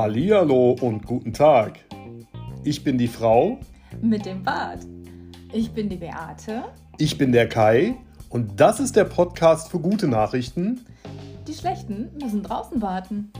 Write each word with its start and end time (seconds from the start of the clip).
Hallihallo 0.00 0.76
und 0.80 1.04
guten 1.04 1.32
Tag. 1.32 1.78
Ich 2.64 2.84
bin 2.84 2.96
die 2.96 3.08
Frau. 3.08 3.58
Mit 4.00 4.24
dem 4.26 4.42
Bart. 4.42 4.86
Ich 5.52 5.72
bin 5.72 5.88
die 5.88 5.96
Beate. 5.96 6.64
Ich 6.98 7.18
bin 7.18 7.32
der 7.32 7.48
Kai. 7.48 7.96
Und 8.28 8.60
das 8.60 8.80
ist 8.80 8.96
der 8.96 9.04
Podcast 9.04 9.70
für 9.70 9.78
gute 9.78 10.08
Nachrichten. 10.08 10.86
Die 11.46 11.54
schlechten 11.54 12.10
müssen 12.22 12.42
draußen 12.42 12.80
warten. 12.80 13.32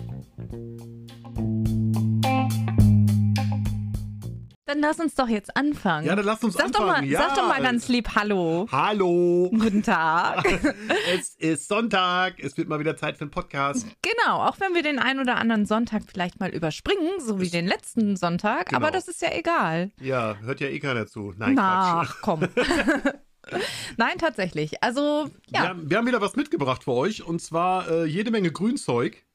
Dann 4.71 4.79
lass 4.79 5.00
uns 5.00 5.16
doch 5.16 5.27
jetzt 5.27 5.57
anfangen. 5.57 6.07
Ja, 6.07 6.14
dann 6.14 6.25
lass 6.25 6.45
uns 6.45 6.55
sag 6.55 6.66
anfangen. 6.66 6.86
Doch 6.86 6.96
mal, 6.98 7.05
ja. 7.05 7.18
Sag 7.18 7.34
doch 7.34 7.48
mal 7.48 7.61
ganz 7.61 7.89
lieb 7.89 8.14
Hallo. 8.14 8.68
Hallo. 8.71 9.50
Guten 9.50 9.82
Tag. 9.82 10.45
es 11.12 11.35
ist 11.35 11.66
Sonntag. 11.66 12.39
Es 12.39 12.57
wird 12.57 12.68
mal 12.68 12.79
wieder 12.79 12.96
Zeit 12.96 13.17
für 13.17 13.22
einen 13.22 13.32
Podcast. 13.32 13.85
Genau, 14.00 14.36
auch 14.44 14.61
wenn 14.61 14.72
wir 14.72 14.85
den 14.85 15.00
einen 15.00 15.18
oder 15.18 15.39
anderen 15.39 15.67
Sonntag 15.67 16.03
vielleicht 16.07 16.39
mal 16.39 16.50
überspringen, 16.50 17.18
so 17.18 17.41
wie 17.41 17.50
den 17.50 17.67
letzten 17.67 18.14
Sonntag. 18.17 18.67
Genau. 18.68 18.77
Aber 18.77 18.93
das 18.93 19.08
ist 19.08 19.21
ja 19.22 19.32
egal. 19.32 19.91
Ja, 20.00 20.36
hört 20.36 20.61
ja 20.61 20.68
eh 20.68 20.79
keiner 20.79 21.08
zu. 21.08 21.35
Nein, 21.36 21.55
Na, 21.55 22.05
Quatsch. 22.05 22.21
komm. 22.22 22.43
Nein, 23.96 24.18
tatsächlich. 24.18 24.85
Also, 24.85 25.30
Wir, 25.49 25.61
ja, 25.63 25.68
haben, 25.71 25.91
wir 25.91 25.96
haben 25.99 26.07
wieder 26.07 26.21
was 26.21 26.36
mitgebracht 26.36 26.85
für 26.85 26.93
euch. 26.93 27.25
Und 27.25 27.43
zwar 27.43 27.91
äh, 27.91 28.05
jede 28.05 28.30
Menge 28.30 28.52
Grünzeug. 28.52 29.27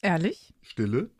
ehrlich. 0.00 0.52
Stille. 0.62 1.10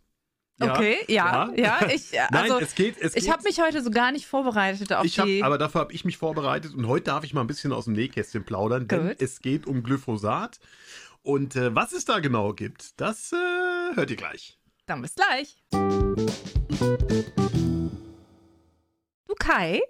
Okay, 0.71 0.97
ja, 1.09 1.51
ja. 1.57 1.80
ich, 1.89 2.12
Nein, 2.30 2.43
also, 2.51 2.61
es 2.61 2.75
geht. 2.75 2.97
Es 2.98 3.16
ich 3.16 3.30
habe 3.30 3.43
mich 3.43 3.61
heute 3.61 3.83
so 3.83 3.91
gar 3.91 4.12
nicht 4.12 4.27
vorbereitet 4.27 4.93
auf 4.93 5.05
Ich 5.05 5.19
hab, 5.19 5.27
die. 5.27 5.43
aber 5.43 5.59
dafür 5.59 5.80
habe 5.83 5.93
ich 5.93 6.05
mich 6.05 6.16
vorbereitet 6.19 6.75
und 6.75 6.87
heute 6.87 7.05
darf 7.07 7.25
ich 7.25 7.35
mal 7.35 7.41
ein 7.41 7.47
bisschen 7.47 7.73
aus 7.73 7.85
dem 7.87 7.95
Nähkästchen 7.95 8.45
plaudern, 8.45 8.88
denn 8.88 9.09
Gut. 9.09 9.23
es 9.23 9.41
geht 9.41 9.66
um 9.66 9.83
Glyphosat. 9.83 10.59
Und 11.23 11.55
äh, 11.57 11.75
was 11.75 11.93
es 11.93 12.05
da 12.05 12.19
genau 12.19 12.52
gibt, 12.52 13.01
das 13.01 13.32
äh, 13.32 13.37
hört 13.95 14.10
ihr 14.10 14.16
gleich. 14.16 14.59
Dann 14.87 15.02
bis 15.02 15.15
gleich. 15.15 15.57
Du 19.26 19.35
Kai, 19.38 19.80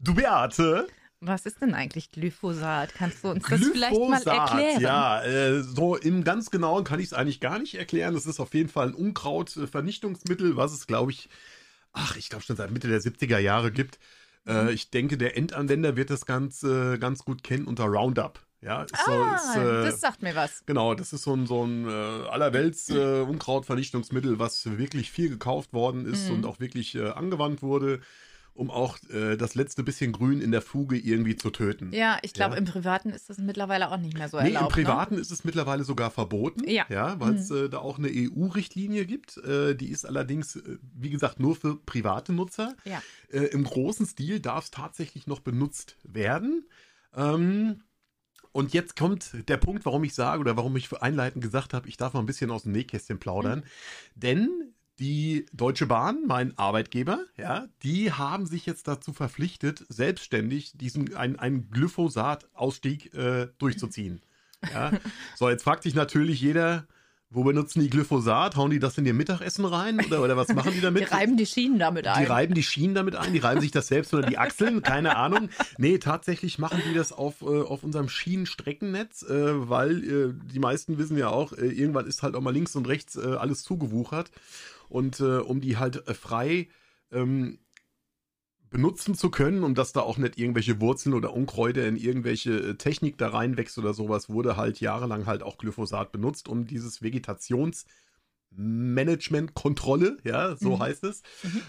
Du 0.00 0.14
Beate, 0.14 0.86
was 1.20 1.46
ist 1.46 1.60
denn 1.60 1.74
eigentlich 1.74 2.12
Glyphosat? 2.12 2.94
Kannst 2.94 3.24
du 3.24 3.28
uns 3.30 3.44
das 3.48 3.60
vielleicht 3.60 3.98
mal 3.98 4.22
erklären? 4.22 4.80
ja, 4.80 5.22
äh, 5.22 5.62
so 5.62 5.96
im 5.96 6.22
ganz 6.24 6.50
genauen 6.50 6.84
kann 6.84 7.00
ich 7.00 7.06
es 7.06 7.12
eigentlich 7.12 7.40
gar 7.40 7.58
nicht 7.58 7.74
erklären. 7.74 8.14
Es 8.14 8.26
ist 8.26 8.40
auf 8.40 8.54
jeden 8.54 8.68
Fall 8.68 8.88
ein 8.88 8.94
Unkrautvernichtungsmittel, 8.94 10.56
was 10.56 10.72
es, 10.72 10.86
glaube 10.86 11.10
ich, 11.12 11.28
ach, 11.92 12.16
ich 12.16 12.28
glaube 12.28 12.44
schon 12.44 12.56
seit 12.56 12.70
Mitte 12.70 12.88
der 12.88 13.00
70er 13.00 13.38
Jahre 13.38 13.72
gibt. 13.72 13.98
Mhm. 14.44 14.52
Äh, 14.52 14.72
ich 14.72 14.90
denke, 14.90 15.18
der 15.18 15.36
Endanwender 15.36 15.96
wird 15.96 16.10
das 16.10 16.26
ganz, 16.26 16.62
äh, 16.62 16.98
ganz 16.98 17.24
gut 17.24 17.42
kennen 17.42 17.66
unter 17.66 17.84
Roundup. 17.84 18.40
Ja, 18.60 18.82
ist 18.82 18.96
so, 19.06 19.12
Ah, 19.12 19.36
ist, 19.36 19.56
äh, 19.56 19.84
das 19.84 20.00
sagt 20.00 20.22
mir 20.22 20.34
was. 20.34 20.64
Genau, 20.66 20.94
das 20.94 21.12
ist 21.12 21.22
so 21.22 21.34
ein, 21.34 21.46
so 21.46 21.64
ein 21.64 21.86
äh, 21.88 21.90
allerwelts 22.28 22.90
äh, 22.90 23.20
Unkrautvernichtungsmittel, 23.20 24.40
was 24.40 24.78
wirklich 24.78 25.12
viel 25.12 25.28
gekauft 25.28 25.72
worden 25.72 26.06
ist 26.06 26.28
Mhm. 26.28 26.34
und 26.36 26.46
auch 26.46 26.58
wirklich 26.58 26.96
äh, 26.96 27.10
angewandt 27.10 27.62
wurde, 27.62 28.00
um 28.58 28.70
auch 28.70 28.98
äh, 29.10 29.36
das 29.36 29.54
letzte 29.54 29.82
bisschen 29.84 30.10
Grün 30.12 30.40
in 30.40 30.50
der 30.50 30.62
Fuge 30.62 30.98
irgendwie 30.98 31.36
zu 31.36 31.50
töten. 31.50 31.92
Ja, 31.92 32.18
ich 32.22 32.34
glaube, 32.34 32.54
Ja. 32.54 32.58
im 32.58 32.64
Privaten 32.64 33.10
ist 33.10 33.30
das 33.30 33.38
mittlerweile 33.38 33.90
auch 33.90 33.96
nicht 33.98 34.18
mehr 34.18 34.28
so 34.28 34.38
Nee, 34.40 34.48
im 34.50 34.54
erlaubt. 34.56 34.72
Privaten 34.74 35.14
ist 35.16 35.30
es 35.30 35.44
mittlerweile 35.44 35.84
sogar 35.84 36.10
verboten, 36.10 36.68
Ja. 36.68 36.84
weil 37.20 37.36
es 37.36 37.50
äh, 37.50 37.68
da 37.68 37.78
auch 37.78 37.98
eine 37.98 38.08
EU-Richtlinie 38.12 39.06
gibt. 39.06 39.36
Äh, 39.38 39.74
die 39.74 39.88
ist 39.90 40.04
allerdings, 40.04 40.56
äh, 40.56 40.78
wie 40.94 41.10
gesagt, 41.10 41.38
nur 41.38 41.54
für 41.56 41.76
private 41.76 42.32
Nutzer. 42.32 42.74
Ne? 42.84 42.92
Ja. 42.92 43.02
Äh, 43.30 43.44
Im 43.46 43.62
großen 43.64 44.06
Stil 44.06 44.40
darf 44.40 44.64
es 44.64 44.70
tatsächlich 44.72 45.26
noch 45.26 45.40
benutzt 45.40 45.96
werden. 46.02 46.66
Ähm, 47.16 47.82
und 48.52 48.72
jetzt 48.74 48.96
kommt 48.96 49.48
der 49.48 49.56
Punkt, 49.58 49.84
warum 49.86 50.02
ich 50.04 50.14
sage 50.14 50.40
oder 50.40 50.56
warum 50.56 50.74
ich 50.76 50.92
einleitend 51.00 51.44
gesagt 51.44 51.74
habe, 51.74 51.88
ich 51.88 51.96
darf 51.96 52.12
mal 52.14 52.20
ein 52.20 52.26
bisschen 52.26 52.50
aus 52.50 52.64
dem 52.64 52.72
Nähkästchen 52.72 53.18
plaudern. 53.20 53.62
Denn 54.16 54.74
die 54.98 55.46
Deutsche 55.52 55.86
Bahn, 55.86 56.24
mein 56.26 56.56
Arbeitgeber, 56.58 57.20
ja, 57.36 57.68
die 57.82 58.12
haben 58.12 58.46
sich 58.46 58.66
jetzt 58.66 58.88
dazu 58.88 59.12
verpflichtet, 59.12 59.84
selbstständig 59.88 60.72
diesen 60.76 61.14
einen, 61.16 61.38
einen 61.38 61.70
Glyphosat-Ausstieg 61.70 63.14
äh, 63.14 63.48
durchzuziehen. 63.58 64.20
Ja. 64.74 64.90
So, 65.36 65.48
jetzt 65.48 65.62
fragt 65.62 65.84
sich 65.84 65.94
natürlich 65.94 66.40
jeder, 66.40 66.88
wo 67.30 67.44
benutzen 67.44 67.80
die 67.80 67.90
Glyphosat? 67.90 68.56
Hauen 68.56 68.70
die 68.70 68.78
das 68.78 68.96
in 68.96 69.04
ihr 69.04 69.12
Mittagessen 69.12 69.66
rein 69.66 70.00
oder, 70.04 70.22
oder 70.22 70.36
was 70.36 70.48
machen 70.48 70.72
die 70.72 70.80
damit? 70.80 71.02
Die 71.08 71.14
reiben 71.14 71.36
die 71.36 71.46
Schienen 71.46 71.78
damit 71.78 72.06
ein. 72.06 72.24
Die 72.24 72.28
reiben 72.28 72.54
die 72.54 72.62
Schienen 72.62 72.94
damit 72.94 73.16
ein, 73.16 73.32
die 73.32 73.38
reiben 73.38 73.60
sich 73.60 73.70
das 73.70 73.88
selbst 73.88 74.14
oder 74.14 74.26
die 74.26 74.38
Achseln, 74.38 74.82
keine 74.82 75.16
Ahnung. 75.16 75.50
Nee, 75.76 75.98
tatsächlich 75.98 76.58
machen 76.58 76.82
die 76.88 76.94
das 76.94 77.12
auf, 77.12 77.42
äh, 77.42 77.44
auf 77.44 77.84
unserem 77.84 78.08
Schienenstreckennetz, 78.08 79.22
äh, 79.22 79.68
weil 79.68 80.04
äh, 80.04 80.34
die 80.52 80.58
meisten 80.58 80.96
wissen 80.98 81.18
ja 81.18 81.28
auch, 81.28 81.52
äh, 81.52 81.66
irgendwann 81.66 82.06
ist 82.06 82.22
halt 82.22 82.34
auch 82.34 82.40
mal 82.40 82.52
links 82.52 82.74
und 82.76 82.88
rechts 82.88 83.16
äh, 83.16 83.36
alles 83.38 83.62
zugewuchert. 83.62 84.30
Und 84.88 85.20
äh, 85.20 85.38
um 85.38 85.60
die 85.60 85.76
halt 85.76 86.06
äh, 86.08 86.14
frei 86.14 86.68
ähm, 87.10 87.58
benutzen 88.70 89.14
zu 89.14 89.30
können, 89.30 89.64
um 89.64 89.74
dass 89.74 89.92
da 89.92 90.00
auch 90.00 90.18
nicht 90.18 90.38
irgendwelche 90.38 90.80
Wurzeln 90.80 91.14
oder 91.14 91.32
Unkräuter 91.32 91.86
in 91.86 91.96
irgendwelche 91.96 92.52
äh, 92.52 92.74
Technik 92.74 93.16
da 93.18 93.28
reinwächst 93.28 93.78
oder 93.78 93.94
sowas, 93.94 94.28
wurde 94.28 94.56
halt 94.56 94.80
jahrelang 94.80 95.26
halt 95.26 95.42
auch 95.42 95.58
Glyphosat 95.58 96.12
benutzt, 96.12 96.48
um 96.48 96.66
dieses 96.66 97.00
Vegetations- 97.02 97.84
Management, 98.50 99.54
Kontrolle, 99.54 100.16
ja, 100.24 100.56
so 100.56 100.76
Mhm. 100.76 100.80
heißt 100.80 101.04
es, 101.04 101.22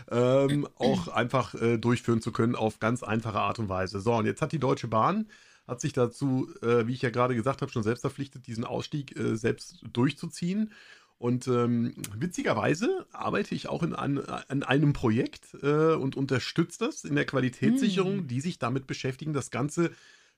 ähm, 0.09 0.65
auch 0.75 1.09
einfach 1.09 1.53
äh, 1.55 1.77
durchführen 1.77 2.21
zu 2.21 2.31
können 2.31 2.55
auf 2.55 2.79
ganz 2.79 3.03
einfache 3.03 3.39
Art 3.39 3.59
und 3.59 3.67
Weise. 3.67 3.99
So, 3.99 4.13
und 4.15 4.25
jetzt 4.25 4.41
hat 4.41 4.53
die 4.53 4.59
Deutsche 4.59 4.87
Bahn, 4.87 5.27
hat 5.67 5.81
sich 5.81 5.93
dazu, 5.93 6.49
äh, 6.61 6.87
wie 6.87 6.93
ich 6.93 7.01
ja 7.01 7.09
gerade 7.09 7.35
gesagt 7.35 7.61
habe, 7.61 7.71
schon 7.71 7.83
selbst 7.83 8.01
verpflichtet, 8.01 8.47
diesen 8.47 8.63
Ausstieg 8.63 9.15
äh, 9.19 9.35
selbst 9.35 9.83
durchzuziehen. 9.91 10.71
Und 11.19 11.47
ähm, 11.49 11.93
witzigerweise 12.17 13.05
arbeite 13.11 13.53
ich 13.53 13.67
auch 13.67 13.83
in, 13.83 13.93
ein, 13.93 14.19
an 14.25 14.63
einem 14.63 14.93
Projekt 14.93 15.53
äh, 15.61 15.93
und 15.93 16.15
unterstütze 16.15 16.85
das 16.85 17.03
in 17.03 17.15
der 17.15 17.25
Qualitätssicherung, 17.25 18.21
Mm. 18.21 18.27
die 18.27 18.39
sich 18.39 18.57
damit 18.57 18.87
beschäftigen, 18.87 19.33
das 19.33 19.51
Ganze 19.51 19.91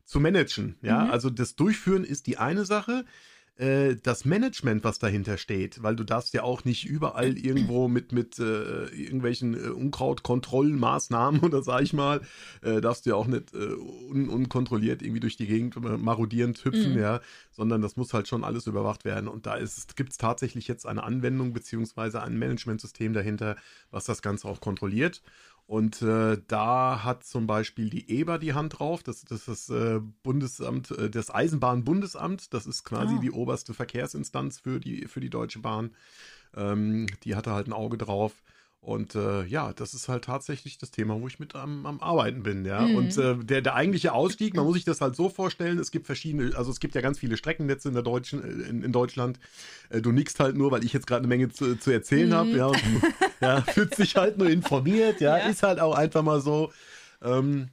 zu 0.05 0.19
managen. 0.19 0.75
Ja, 0.81 1.05
Mhm. 1.05 1.11
also 1.11 1.29
das 1.29 1.55
Durchführen 1.55 2.03
ist 2.03 2.25
die 2.25 2.37
eine 2.39 2.65
Sache. 2.65 3.05
Äh, 3.61 3.97
das 4.01 4.25
Management, 4.25 4.83
was 4.83 4.97
dahinter 4.97 5.37
steht, 5.37 5.83
weil 5.83 5.95
du 5.95 6.03
darfst 6.03 6.33
ja 6.33 6.41
auch 6.41 6.65
nicht 6.65 6.83
überall 6.83 7.37
irgendwo 7.37 7.87
mit, 7.87 8.11
mit 8.11 8.39
äh, 8.39 8.85
irgendwelchen 8.87 9.53
äh, 9.53 9.69
Unkrautkontrollmaßnahmen 9.69 11.41
oder 11.43 11.61
sag 11.61 11.83
ich 11.83 11.93
mal, 11.93 12.21
äh, 12.63 12.81
darfst 12.81 13.05
du 13.05 13.11
ja 13.11 13.15
auch 13.15 13.27
nicht 13.27 13.53
äh, 13.53 13.57
un 13.57 14.29
unkontrolliert 14.29 15.03
irgendwie 15.03 15.19
durch 15.19 15.37
die 15.37 15.45
Gegend 15.45 15.75
marodierend 15.79 16.63
hüpfen, 16.65 16.93
Mhm. 16.93 16.99
ja, 16.99 17.21
sondern 17.51 17.83
das 17.83 17.95
muss 17.97 18.13
halt 18.13 18.27
schon 18.27 18.43
alles 18.43 18.65
überwacht 18.65 19.05
werden. 19.05 19.27
Und 19.27 19.45
da 19.45 19.59
gibt 19.95 20.11
es 20.11 20.17
tatsächlich 20.17 20.67
jetzt 20.67 20.87
eine 20.87 21.03
Anwendung 21.03 21.53
beziehungsweise 21.53 22.23
ein 22.23 22.39
Managementsystem 22.39 23.13
dahinter, 23.13 23.57
was 23.91 24.05
das 24.05 24.23
Ganze 24.23 24.47
auch 24.47 24.59
kontrolliert. 24.59 25.21
Und 25.71 26.01
äh, 26.01 26.37
da 26.49 27.05
hat 27.05 27.23
zum 27.23 27.47
Beispiel 27.47 27.89
die 27.89 28.09
EBA 28.19 28.39
die 28.39 28.53
Hand 28.53 28.77
drauf. 28.79 29.03
Das, 29.03 29.23
das 29.23 29.47
ist 29.47 29.69
das 29.69 29.69
äh, 29.69 30.01
Bundesamt, 30.21 30.91
äh, 30.91 31.09
das 31.09 31.33
Eisenbahnbundesamt. 31.33 32.53
Das 32.53 32.65
ist 32.65 32.83
quasi 32.83 33.15
Ah. 33.15 33.19
die 33.19 33.31
oberste 33.31 33.73
Verkehrsinstanz 33.73 34.59
für 34.59 34.81
die, 34.81 35.07
für 35.07 35.21
die 35.21 35.29
Deutsche 35.29 35.59
Bahn. 35.59 35.91
Ähm, 36.57 37.07
die 37.23 37.37
hatte 37.37 37.53
halt 37.53 37.67
ein 37.67 37.71
Auge 37.73 37.97
drauf. 37.97 38.33
Und 38.83 39.13
äh, 39.13 39.43
ja, 39.45 39.73
das 39.73 39.93
ist 39.93 40.09
halt 40.09 40.23
tatsächlich 40.23 40.79
das 40.79 40.89
Thema, 40.89 41.21
wo 41.21 41.27
ich 41.27 41.37
mit 41.39 41.53
am, 41.55 41.85
am 41.85 41.99
Arbeiten 42.01 42.41
bin, 42.41 42.65
ja. 42.65 42.87
Mhm. 42.87 42.95
Und 42.95 43.15
äh, 43.17 43.35
der, 43.37 43.61
der 43.61 43.75
eigentliche 43.75 44.11
Ausstieg, 44.11 44.55
man 44.55 44.65
muss 44.65 44.73
sich 44.73 44.85
das 44.85 45.01
halt 45.01 45.15
so 45.15 45.29
vorstellen, 45.29 45.77
es 45.77 45.91
gibt 45.91 46.07
verschiedene, 46.07 46.55
also 46.57 46.71
es 46.71 46.79
gibt 46.79 46.95
ja 46.95 47.01
ganz 47.01 47.19
viele 47.19 47.37
Streckennetze 47.37 47.89
in 47.89 47.93
der 47.93 48.01
deutschen, 48.01 48.43
äh, 48.43 48.67
in, 48.69 48.81
in 48.81 48.91
Deutschland. 48.91 49.39
Äh, 49.91 50.01
du 50.01 50.11
nickst 50.11 50.39
halt 50.39 50.55
nur, 50.55 50.71
weil 50.71 50.83
ich 50.83 50.93
jetzt 50.93 51.05
gerade 51.05 51.19
eine 51.19 51.27
Menge 51.27 51.49
zu, 51.49 51.75
zu 51.77 51.91
erzählen 51.91 52.29
Mhm. 52.29 52.33
habe, 52.33 52.49
ja. 52.57 52.65
Und, 52.65 52.81
ja, 53.39 53.61
fühlt 53.71 53.93
sich 53.93 54.15
halt 54.15 54.39
nur 54.39 54.49
informiert, 54.49 55.21
ja, 55.21 55.37
Ja. 55.37 55.47
ist 55.49 55.61
halt 55.61 55.79
auch 55.79 55.93
einfach 55.95 56.23
mal 56.23 56.41
so. 56.41 56.71
Ähm, 57.21 57.69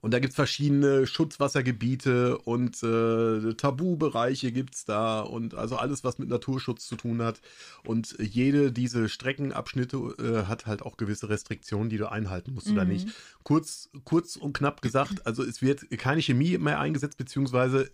und 0.00 0.12
da 0.12 0.18
gibt 0.20 0.30
es 0.30 0.36
verschiedene 0.36 1.06
Schutzwassergebiete 1.06 2.38
und 2.38 2.82
äh, 2.82 3.54
Tabubereiche 3.54 4.52
gibt 4.52 4.74
es 4.74 4.84
da 4.84 5.20
und 5.20 5.54
also 5.54 5.76
alles, 5.76 6.04
was 6.04 6.18
mit 6.18 6.28
Naturschutz 6.28 6.86
zu 6.86 6.96
tun 6.96 7.22
hat. 7.22 7.40
Und 7.84 8.16
jede 8.20 8.70
diese 8.70 9.08
Streckenabschnitte 9.08 9.96
äh, 10.18 10.46
hat 10.46 10.66
halt 10.66 10.82
auch 10.82 10.96
gewisse 10.96 11.28
Restriktionen, 11.28 11.88
die 11.90 11.98
du 11.98 12.10
einhalten 12.10 12.54
musst 12.54 12.70
oder 12.70 12.84
Mhm. 12.84 12.90
nicht. 12.92 13.08
Kurz, 13.42 13.90
kurz 14.04 14.36
und 14.36 14.52
knapp 14.52 14.82
gesagt, 14.82 15.26
also 15.26 15.42
es 15.42 15.62
wird 15.62 15.90
keine 15.98 16.22
Chemie 16.22 16.56
mehr 16.58 16.78
eingesetzt, 16.78 17.16
beziehungsweise 17.16 17.90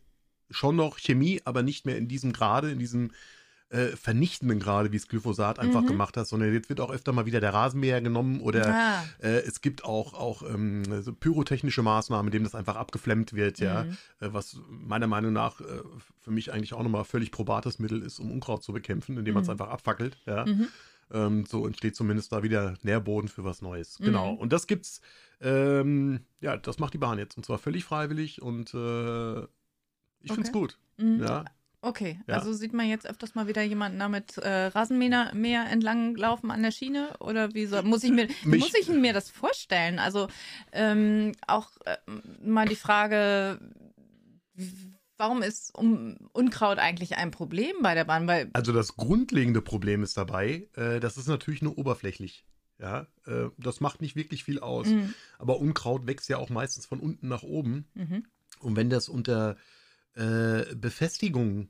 schon 0.50 0.76
noch 0.76 0.98
Chemie, 0.98 1.40
aber 1.44 1.62
nicht 1.62 1.86
mehr 1.86 1.96
in 1.96 2.06
diesem 2.08 2.32
Grade, 2.32 2.70
in 2.70 2.78
diesem 2.78 3.12
äh, 3.74 3.96
vernichtenden 3.96 4.60
Grade, 4.60 4.92
wie 4.92 4.96
es 4.96 5.08
Glyphosat 5.08 5.58
einfach 5.58 5.82
Mhm. 5.82 5.86
gemacht 5.88 6.16
hat, 6.16 6.26
sondern 6.28 6.52
jetzt 6.52 6.68
wird 6.68 6.80
auch 6.80 6.90
öfter 6.90 7.12
mal 7.12 7.26
wieder 7.26 7.40
der 7.40 7.52
Rasenmäher 7.52 8.00
genommen 8.00 8.40
oder 8.40 8.74
Ah. 8.74 9.04
äh, 9.20 9.40
es 9.40 9.60
gibt 9.60 9.84
auch, 9.84 10.14
auch 10.14 10.42
ähm, 10.42 11.02
so 11.02 11.12
pyrotechnische 11.12 11.82
Maßnahmen, 11.82 12.28
in 12.28 12.32
denen 12.32 12.44
das 12.44 12.54
einfach 12.54 12.76
abgeflemmt 12.76 13.32
wird, 13.34 13.58
ja. 13.58 13.84
Mhm. 13.84 13.90
Äh, 14.20 14.32
was 14.32 14.56
meiner 14.68 15.06
Meinung 15.08 15.32
nach 15.32 15.60
äh, 15.60 15.64
für 16.20 16.30
mich 16.30 16.52
eigentlich 16.52 16.72
auch 16.74 16.82
nochmal 16.82 17.04
völlig 17.04 17.30
probates 17.32 17.78
Mittel 17.78 18.02
ist, 18.02 18.18
um 18.20 18.30
Unkraut 18.30 18.62
zu 18.62 18.72
bekämpfen, 18.72 19.18
indem 19.18 19.34
man 19.34 19.42
es 19.42 19.48
Mhm. 19.48 19.52
einfach 19.52 19.68
abfackelt, 19.68 20.16
ja. 20.26 20.46
Mhm. 20.46 20.68
Ähm, 21.12 21.44
so 21.46 21.66
entsteht 21.66 21.96
zumindest 21.96 22.32
da 22.32 22.42
wieder 22.42 22.74
Nährboden 22.82 23.28
für 23.28 23.44
was 23.44 23.60
Neues. 23.60 23.98
Genau. 23.98 24.32
Mhm. 24.32 24.38
Und 24.38 24.52
das 24.52 24.66
gibt's, 24.66 25.00
ähm, 25.40 26.20
ja, 26.40 26.56
das 26.56 26.78
macht 26.78 26.94
die 26.94 26.98
Bahn 26.98 27.18
jetzt. 27.18 27.36
Und 27.36 27.44
zwar 27.44 27.58
völlig 27.58 27.84
freiwillig 27.84 28.40
und 28.40 28.72
äh, 28.74 29.40
Ich 30.20 30.32
find's 30.32 30.48
Okay. 30.48 30.58
gut. 30.58 30.78
Mhm. 30.96 31.22
Ja. 31.22 31.44
Okay, 31.86 32.18
Ja. 32.26 32.36
also 32.36 32.52
sieht 32.54 32.72
man 32.72 32.88
jetzt 32.88 33.06
öfters 33.06 33.34
mal 33.34 33.46
wieder 33.46 33.62
jemanden 33.62 33.98
da 33.98 34.08
mit 34.08 34.38
äh, 34.38 34.66
Rasenmäher 34.66 35.34
Mäher 35.34 35.66
entlang 35.70 36.14
laufen 36.16 36.50
an 36.50 36.62
der 36.62 36.70
Schiene 36.70 37.14
oder 37.20 37.52
wie 37.54 37.66
soll, 37.66 37.82
muss 37.82 38.02
ich 38.04 38.10
mir 38.10 38.26
Mich- 38.44 38.60
muss 38.60 38.74
ich 38.74 38.88
mir 38.88 39.12
das 39.12 39.28
vorstellen? 39.30 39.98
Also 39.98 40.28
ähm, 40.72 41.32
auch 41.46 41.70
äh, 41.84 41.96
mal 42.42 42.66
die 42.66 42.76
Frage, 42.76 43.60
warum 45.16 45.42
ist 45.42 45.74
um, 45.76 46.16
Unkraut 46.32 46.78
eigentlich 46.78 47.16
ein 47.16 47.30
Problem 47.30 47.74
bei 47.82 47.94
der 47.94 48.04
Bahn? 48.04 48.26
Weil 48.26 48.50
Also 48.52 48.72
das 48.72 48.96
grundlegende 48.96 49.60
Problem 49.60 50.02
ist 50.02 50.16
dabei, 50.16 50.68
äh, 50.76 51.00
das 51.00 51.16
ist 51.16 51.28
natürlich 51.28 51.62
nur 51.62 51.76
oberflächlich. 51.78 52.44
Ja, 52.80 53.06
äh, 53.26 53.50
das 53.58 53.80
macht 53.80 54.00
nicht 54.00 54.16
wirklich 54.16 54.42
viel 54.42 54.58
aus. 54.58 54.88
Mhm. 54.88 55.14
Aber 55.38 55.58
Unkraut 55.60 56.06
wächst 56.06 56.28
ja 56.28 56.38
auch 56.38 56.50
meistens 56.50 56.86
von 56.86 56.98
unten 56.98 57.28
nach 57.28 57.42
oben. 57.42 57.86
Mhm. 57.94 58.24
Und 58.60 58.76
wenn 58.76 58.90
das 58.90 59.08
unter 59.08 59.56
äh, 60.16 60.74
Befestigung 60.74 61.68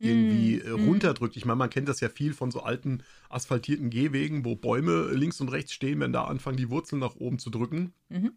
irgendwie 0.00 0.60
äh, 0.60 0.70
runterdrückt, 0.70 1.36
ich 1.36 1.44
meine, 1.44 1.56
man 1.58 1.70
kennt 1.70 1.88
das 1.88 2.00
ja 2.00 2.08
viel 2.08 2.32
von 2.32 2.50
so 2.50 2.62
alten 2.62 3.02
asphaltierten 3.28 3.90
Gehwegen, 3.90 4.44
wo 4.44 4.56
Bäume 4.56 5.10
links 5.12 5.40
und 5.40 5.48
rechts 5.50 5.72
stehen, 5.72 6.00
wenn 6.00 6.12
da 6.12 6.24
anfangen, 6.24 6.56
die 6.56 6.70
Wurzeln 6.70 7.00
nach 7.00 7.16
oben 7.16 7.38
zu 7.38 7.50
drücken, 7.50 7.92
Mhm. 8.08 8.32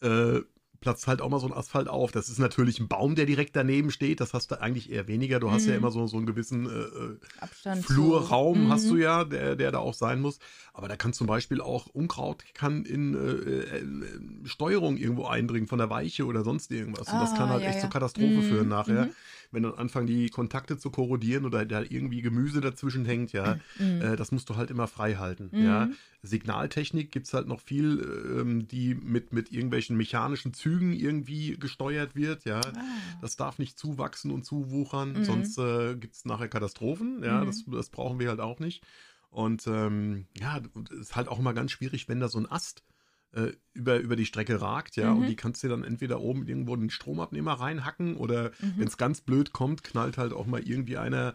äh, 0.00 0.40
platzt 0.86 1.08
halt 1.08 1.20
auch 1.20 1.28
mal 1.28 1.40
so 1.40 1.48
ein 1.48 1.52
Asphalt 1.52 1.88
auf. 1.88 2.12
Das 2.12 2.28
ist 2.28 2.38
natürlich 2.38 2.78
ein 2.78 2.86
Baum, 2.86 3.16
der 3.16 3.26
direkt 3.26 3.56
daneben 3.56 3.90
steht. 3.90 4.20
Das 4.20 4.34
hast 4.34 4.52
du 4.52 4.60
eigentlich 4.60 4.88
eher 4.92 5.08
weniger. 5.08 5.40
Du 5.40 5.50
hast 5.50 5.66
ja 5.66 5.72
Mhm. 5.72 5.78
immer 5.78 5.90
so, 5.90 6.06
so 6.06 6.16
einen 6.16 6.26
gewissen 6.26 6.66
äh, 6.66 6.70
äh, 6.70 7.18
Abstand 7.40 7.84
Flurraum 7.84 8.68
hast 8.68 8.86
Mhm. 8.86 8.90
du 8.92 8.96
ja, 8.98 9.24
der, 9.24 9.56
der 9.56 9.72
da 9.72 9.78
auch 9.78 9.94
sein 9.94 10.20
muss. 10.20 10.38
Aber 10.72 10.86
da 10.86 10.94
kann 10.96 11.12
zum 11.12 11.26
Beispiel 11.26 11.60
auch 11.60 11.88
Unkraut 11.88 12.44
kann 12.54 12.84
in 12.84 13.14
äh, 13.14 13.18
äh, 13.18 13.78
äh, 13.80 14.46
Steuerung 14.46 14.96
irgendwo 14.96 15.24
eindringen 15.26 15.66
von 15.66 15.78
der 15.80 15.90
Weiche 15.90 16.24
oder 16.24 16.44
sonst 16.44 16.70
irgendwas. 16.70 17.08
Und 17.12 17.18
das 17.18 17.32
Ah, 17.32 17.36
kann 17.38 17.48
halt 17.48 17.62
ja, 17.62 17.68
echt 17.70 17.78
ja. 17.78 17.80
zur 17.80 17.90
Katastrophe 17.90 18.38
Mhm, 18.38 18.42
führen 18.42 18.68
nachher. 18.68 19.06
mhm. 19.06 19.10
Wenn 19.50 19.62
dann 19.64 19.74
anfangen, 19.74 20.06
die 20.06 20.28
Kontakte 20.30 20.78
zu 20.78 20.90
korrodieren 20.90 21.44
oder 21.46 21.64
da 21.64 21.82
irgendwie 21.82 22.22
Gemüse 22.22 22.60
dazwischen 22.60 23.04
hängt, 23.06 23.32
ja, 23.32 23.58
Mhm. 23.80 24.02
äh, 24.02 24.14
das 24.16 24.30
musst 24.30 24.48
du 24.50 24.54
halt 24.56 24.70
immer 24.70 24.86
frei 24.86 25.14
halten. 25.16 25.48
Mhm. 25.52 25.64
Ja. 25.64 25.88
Signaltechnik 26.22 27.12
gibt's 27.12 27.32
halt 27.34 27.46
noch 27.48 27.60
viel, 27.60 28.00
ähm, 28.40 28.66
die 28.68 28.94
mit, 28.94 29.32
mit 29.32 29.52
irgendwelchen 29.52 29.96
mechanischen 29.96 30.52
Zügen 30.54 30.75
irgendwie 30.92 31.56
gesteuert 31.58 32.14
wird, 32.14 32.44
ja. 32.44 32.60
Ah. 32.60 32.72
Das 33.20 33.36
darf 33.36 33.58
nicht 33.58 33.78
zuwachsen 33.78 34.30
und 34.30 34.44
zuwuchern, 34.44 35.12
Mhm. 35.14 35.24
sonst 35.24 35.58
äh, 35.58 35.96
gibt 35.96 36.14
es 36.14 36.24
nachher 36.24 36.48
Katastrophen. 36.48 37.22
Ja, 37.22 37.42
Mhm. 37.42 37.46
das, 37.46 37.64
das 37.66 37.90
brauchen 37.90 38.18
wir 38.18 38.28
halt 38.28 38.40
auch 38.40 38.58
nicht. 38.58 38.84
Und 39.30 39.66
ähm, 39.66 40.26
ja, 40.38 40.60
ist 40.98 41.16
halt 41.16 41.28
auch 41.28 41.38
immer 41.38 41.52
ganz 41.54 41.70
schwierig, 41.72 42.08
wenn 42.08 42.20
da 42.20 42.28
so 42.28 42.38
ein 42.38 42.50
Ast 42.50 42.84
äh, 43.32 43.52
über, 43.74 43.98
über 43.98 44.16
die 44.16 44.24
Strecke 44.26 44.60
ragt, 44.60 44.96
ja, 44.96 45.12
Mhm. 45.12 45.18
und 45.18 45.26
die 45.26 45.36
kannst 45.36 45.62
du 45.62 45.68
dann 45.68 45.84
entweder 45.84 46.20
oben 46.20 46.46
irgendwo 46.46 46.76
den 46.76 46.90
Stromabnehmer 46.90 47.54
reinhacken 47.54 48.16
oder 48.16 48.50
Mhm. 48.60 48.74
wenn 48.78 48.88
es 48.88 48.96
ganz 48.96 49.20
blöd 49.20 49.52
kommt, 49.52 49.82
knallt 49.84 50.16
halt 50.16 50.32
auch 50.32 50.46
mal 50.46 50.62
irgendwie 50.62 50.96
einer 50.96 51.34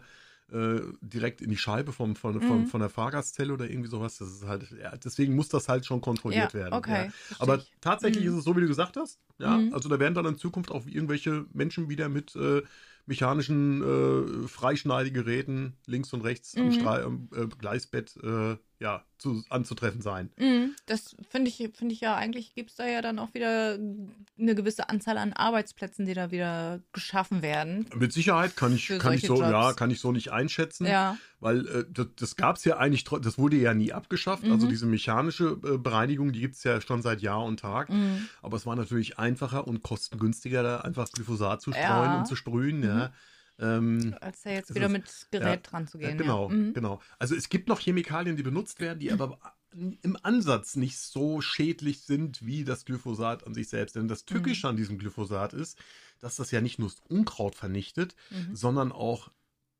äh, 0.52 0.80
direkt 1.00 1.40
in 1.40 1.50
die 1.50 1.56
Scheibe 1.56 1.92
vom, 1.92 2.14
von, 2.16 2.40
von, 2.42 2.60
Mhm. 2.60 2.66
von 2.66 2.80
der 2.80 2.88
Fahrgastzelle 2.90 3.52
oder 3.52 3.68
irgendwie 3.68 3.88
sowas. 3.88 4.18
Das 4.18 4.28
ist 4.28 4.46
halt, 4.46 4.70
ja, 4.80 4.96
deswegen 4.96 5.34
muss 5.34 5.48
das 5.48 5.68
halt 5.68 5.86
schon 5.86 6.00
kontrolliert 6.00 6.52
Ja, 6.54 6.60
werden. 6.60 6.74
okay, 6.78 7.06
Ja. 7.06 7.12
Aber 7.38 7.56
ich. 7.56 7.72
tatsächlich 7.80 8.24
Mhm. 8.24 8.30
ist 8.32 8.36
es 8.38 8.44
so, 8.44 8.56
wie 8.56 8.60
du 8.60 8.68
gesagt 8.68 8.96
hast. 8.96 9.18
Ja, 9.38 9.56
Mhm. 9.58 9.72
also 9.74 9.88
da 9.88 9.98
werden 9.98 10.14
dann 10.14 10.26
in 10.26 10.36
Zukunft 10.38 10.70
auch 10.70 10.86
irgendwelche 10.86 11.46
Menschen 11.52 11.88
wieder 11.88 12.08
mit 12.08 12.36
äh, 12.36 12.62
mechanischen 13.06 13.82
äh, 13.82 14.48
Freischneidegeräten 14.48 15.74
links 15.86 16.12
und 16.12 16.20
rechts 16.22 16.56
am, 16.56 16.66
Mhm. 16.66 16.72
Stra 16.72 17.00
äh, 17.00 17.46
Gleisbett 17.58 18.16
äh, 18.22 18.56
ja, 18.82 19.04
zu, 19.16 19.44
anzutreffen 19.48 20.02
sein. 20.02 20.30
Mhm, 20.36 20.74
Das 20.86 21.14
finde 21.30 21.48
ich, 21.48 21.56
finde 21.74 21.94
ich 21.94 22.00
ja, 22.00 22.16
eigentlich 22.16 22.54
gibt 22.54 22.70
es 22.70 22.76
da 22.76 22.86
ja 22.86 23.00
dann 23.00 23.18
auch 23.20 23.32
wieder 23.34 23.78
eine 24.38 24.54
gewisse 24.56 24.88
Anzahl 24.88 25.16
an 25.16 25.32
Arbeitsplätzen, 25.32 26.04
die 26.04 26.14
da 26.14 26.32
wieder 26.32 26.80
geschaffen 26.92 27.40
werden. 27.40 27.86
Mit 27.94 28.12
Sicherheit 28.12 28.56
kann 28.56 28.74
ich, 28.74 28.88
kann 28.98 29.12
ich 29.14 29.22
so, 29.26 29.40
ja, 29.40 29.72
kann 29.74 29.90
ich 29.92 30.00
so 30.00 30.10
nicht 30.10 30.32
einschätzen. 30.32 30.86
Ja. 30.86 31.16
Weil 31.38 31.66
äh, 31.68 31.84
das, 31.88 32.06
das 32.16 32.36
gab 32.36 32.56
es 32.56 32.64
ja 32.64 32.76
eigentlich, 32.78 33.04
das 33.04 33.38
wurde 33.38 33.56
ja 33.56 33.72
nie 33.74 33.92
abgeschafft. 33.92 34.44
Also 34.44 34.66
Mhm. 34.66 34.70
diese 34.70 34.86
mechanische 34.86 35.56
äh, 35.64 35.78
Bereinigung, 35.78 36.32
die 36.32 36.40
gibt 36.40 36.56
es 36.56 36.64
ja 36.64 36.80
schon 36.80 37.00
seit 37.02 37.22
Jahr 37.22 37.44
und 37.44 37.60
Tag. 37.60 37.88
Mhm. 37.90 38.28
Aber 38.42 38.56
es 38.56 38.66
war 38.66 38.74
natürlich 38.76 39.18
einfacher 39.18 39.66
und 39.68 39.82
kostengünstiger, 39.82 40.62
da 40.64 40.80
einfach 40.80 41.08
Glyphosat 41.12 41.62
zu 41.62 41.70
streuen 41.70 41.84
Ja. 41.88 42.12
Mhm. 42.12 42.18
und 42.18 42.26
zu 42.26 42.34
sprühen. 42.36 42.82
Ja. 42.82 43.12
Ähm, 43.58 44.14
Als 44.20 44.42
da 44.42 44.50
jetzt 44.50 44.70
Das 44.70 44.76
wieder 44.76 44.86
ist- 44.86 44.92
mit 44.92 45.26
Gerät 45.30 45.46
ja, 45.46 45.56
dran 45.70 45.86
zu 45.86 45.98
ja, 46.00 46.08
gehen. 46.08 46.18
genau. 46.18 46.48
Mhm. 46.48 46.72
genau. 46.74 47.00
Also 47.18 47.34
es 47.36 47.48
gibt 47.48 47.68
noch 47.68 47.80
Chemikalien, 47.80 48.36
die 48.36 48.42
benutzt 48.42 48.80
werden, 48.80 48.98
die 48.98 49.12
aber 49.12 49.38
im 49.74 50.18
Ansatz 50.22 50.76
nicht 50.76 50.98
so 50.98 51.40
schädlich 51.40 52.02
sind 52.02 52.44
wie 52.44 52.64
das 52.64 52.84
Glyphosat 52.84 53.46
an 53.46 53.54
sich 53.54 53.68
selbst. 53.68 53.96
Denn 53.96 54.06
das 54.08 54.24
Tückische 54.26 54.68
an 54.68 54.76
diesem 54.76 54.98
Glyphosat 54.98 55.54
ist, 55.54 55.78
dass 56.20 56.36
das 56.36 56.50
ja 56.50 56.60
nicht 56.60 56.78
nur 56.78 56.88
das 56.90 57.00
Unkraut 57.08 57.54
vernichtet, 57.54 58.14
Mhm. 58.30 58.54
sondern 58.54 58.92
auch 58.92 59.30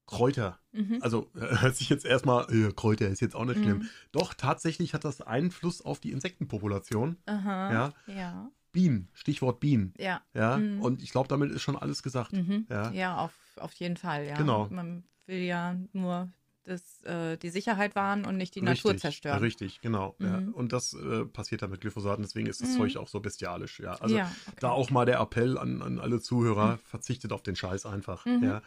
Kräuter. 0.06 0.58
Mhm. 0.72 0.98
Also 1.00 1.30
äh, 1.34 1.58
hört 1.60 1.76
sich 1.76 1.88
jetzt 1.90 2.04
erstmal, 2.04 2.50
äh, 2.52 2.72
Kräuter 2.72 3.08
ist 3.08 3.20
jetzt 3.20 3.34
auch 3.36 3.44
nicht 3.44 3.58
schlimm. 3.60 3.78
Mhm. 3.80 3.88
Doch, 4.12 4.34
tatsächlich 4.34 4.94
hat 4.94 5.04
das 5.04 5.20
Einfluss 5.20 5.80
auf 5.82 6.00
die 6.00 6.10
Insektenpopulation. 6.12 7.16
Aha. 7.26 7.72
Ja. 7.72 7.92
Ja. 8.14 8.50
Bienen, 8.72 9.08
Stichwort 9.12 9.60
Bienen. 9.60 9.92
Ja. 9.98 10.22
Ja, 10.34 10.56
Mhm. 10.56 10.80
und 10.80 11.02
ich 11.02 11.10
glaube, 11.12 11.28
damit 11.28 11.50
ist 11.52 11.62
schon 11.62 11.76
alles 11.76 12.02
gesagt. 12.02 12.32
Mhm. 12.32 12.66
Ja. 12.70 12.90
Ja, 12.92 13.16
auf, 13.18 13.34
auf 13.56 13.72
jeden 13.74 13.96
Fall, 13.96 14.26
ja. 14.26 14.36
Genau. 14.36 14.68
Man 14.70 15.04
will 15.26 15.40
ja 15.42 15.76
nur 15.92 16.30
das, 16.64 17.02
äh, 17.02 17.36
die 17.38 17.50
Sicherheit 17.50 17.96
wahren 17.96 18.24
und 18.24 18.36
nicht 18.36 18.54
die 18.54 18.62
Natur 18.62 18.96
zerstören. 18.96 19.40
Richtig, 19.40 19.80
genau. 19.80 20.14
Ja. 20.20 20.40
Mhm. 20.40 20.54
Und 20.54 20.72
das 20.72 20.94
äh, 20.94 21.24
passiert 21.26 21.60
dann 21.62 21.70
mit 21.70 21.80
Glyphosat 21.80 22.18
und 22.18 22.22
deswegen 22.22 22.46
ist 22.46 22.60
das 22.62 22.70
Mhm. 22.70 22.76
Zeug 22.78 22.96
auch 22.98 23.08
so 23.08 23.20
bestialisch. 23.20 23.80
Ja. 23.80 23.94
Also 23.96 24.16
ja, 24.16 24.30
okay. 24.46 24.56
da 24.60 24.70
auch 24.70 24.90
mal 24.90 25.04
der 25.04 25.18
Appell 25.20 25.58
an, 25.58 25.82
an 25.82 25.98
alle 25.98 26.20
Zuhörer, 26.20 26.78
verzichtet 26.78 27.32
auf 27.32 27.42
den 27.42 27.56
Scheiß 27.56 27.84
einfach. 27.86 28.24
Mhm. 28.26 28.44
Ja. 28.44 28.62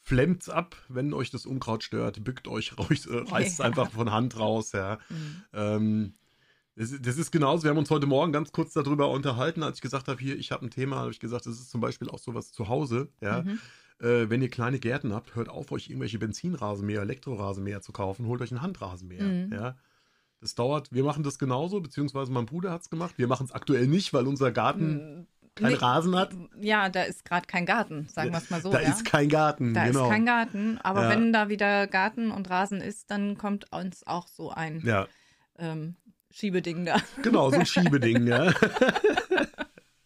Flemmt 0.00 0.48
ab, 0.48 0.76
wenn 0.88 1.12
euch 1.12 1.30
das 1.30 1.46
Unkraut 1.46 1.82
stört, 1.84 2.22
bückt 2.24 2.48
euch, 2.48 2.72
äh, 2.72 2.74
reißt 3.30 3.52
es 3.52 3.58
Ja. 3.58 3.64
einfach 3.66 3.90
von 3.90 4.10
Hand 4.12 4.38
raus. 4.38 4.72
Ja. 4.72 4.98
Mhm. 5.10 5.42
Ähm, 5.52 6.14
das, 6.76 6.94
das 7.00 7.16
ist 7.18 7.30
genauso, 7.32 7.64
wir 7.64 7.70
haben 7.70 7.78
uns 7.78 7.90
heute 7.90 8.06
Morgen 8.06 8.32
ganz 8.32 8.52
kurz 8.52 8.72
darüber 8.74 9.10
unterhalten, 9.10 9.62
als 9.62 9.78
ich 9.78 9.82
gesagt 9.82 10.08
habe, 10.08 10.20
hier, 10.20 10.36
ich 10.38 10.52
habe 10.52 10.64
ein 10.66 10.70
Thema, 10.70 10.96
habe 10.96 11.10
ich 11.10 11.20
gesagt, 11.20 11.46
das 11.46 11.54
ist 11.54 11.70
zum 11.70 11.80
Beispiel 11.80 12.08
auch 12.10 12.18
sowas 12.18 12.52
zu 12.52 12.68
Hause, 12.68 13.08
ja. 13.20 13.42
Mhm. 13.42 13.58
Äh, 13.98 14.28
wenn 14.28 14.42
ihr 14.42 14.50
kleine 14.50 14.78
Gärten 14.78 15.14
habt, 15.14 15.34
hört 15.36 15.48
auf, 15.48 15.72
euch 15.72 15.88
irgendwelche 15.88 16.18
Benzinrasenmäher, 16.18 17.00
Elektrorasenmäher 17.00 17.80
zu 17.80 17.92
kaufen, 17.92 18.26
holt 18.26 18.42
euch 18.42 18.50
einen 18.52 18.60
Handrasenmäher, 18.62 19.22
Mhm. 19.24 19.52
ja. 19.52 19.76
Das 20.42 20.54
dauert, 20.54 20.92
wir 20.92 21.02
machen 21.02 21.22
das 21.22 21.38
genauso, 21.38 21.80
beziehungsweise 21.80 22.30
mein 22.30 22.44
Bruder 22.44 22.70
hat 22.70 22.82
es 22.82 22.90
gemacht. 22.90 23.14
Wir 23.16 23.26
machen 23.26 23.46
es 23.46 23.52
aktuell 23.52 23.86
nicht, 23.86 24.12
weil 24.12 24.26
unser 24.26 24.52
Garten 24.52 25.26
keinen 25.54 25.70
Nee, 25.72 25.78
Rasen 25.78 26.14
hat. 26.14 26.34
Ja, 26.60 26.90
da 26.90 27.04
ist 27.04 27.24
gerade 27.24 27.46
kein 27.46 27.64
Garten, 27.64 28.06
sagen 28.10 28.30
wir 28.32 28.38
es 28.38 28.50
mal 28.50 28.60
so. 28.60 28.70
da 28.70 28.82
ja? 28.82 28.90
ist 28.90 29.06
kein 29.06 29.30
Garten, 29.30 29.72
da 29.72 29.86
genau. 29.86 30.04
ist 30.04 30.10
kein 30.10 30.26
Garten, 30.26 30.78
aber 30.82 31.04
Ja. 31.04 31.08
wenn 31.08 31.32
da 31.32 31.48
wieder 31.48 31.86
Garten 31.86 32.30
und 32.30 32.50
Rasen 32.50 32.82
ist, 32.82 33.10
dann 33.10 33.38
kommt 33.38 33.72
uns 33.72 34.06
auch 34.06 34.28
so 34.28 34.50
ein 34.50 34.82
ja, 34.84 35.08
ähm, 35.58 35.96
Schiebeding 36.36 36.84
da. 36.84 36.96
genau, 37.22 37.50
so 37.50 37.56
ein 37.56 37.66
Schiebeding, 37.66 38.26
ja. 38.26 38.52